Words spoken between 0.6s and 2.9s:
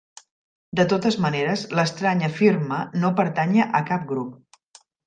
De totes maneres, l'Estrany afirma